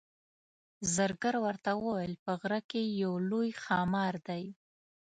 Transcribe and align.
زرګر 0.95 1.35
ورته 1.45 1.71
وویل 1.83 2.13
په 2.25 2.31
غره 2.39 2.59
کې 2.69 2.81
یو 3.01 3.13
لوی 3.29 3.49
ښامار 3.63 4.15
دی. 4.27 4.43